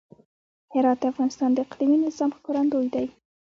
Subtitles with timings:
[0.73, 3.05] هرات د افغانستان د اقلیمي نظام ښکارندوی دی.